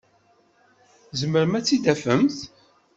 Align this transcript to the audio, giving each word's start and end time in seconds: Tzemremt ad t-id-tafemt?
Tzemremt 1.09 1.59
ad 1.59 1.63
t-id-tafemt? 1.65 2.37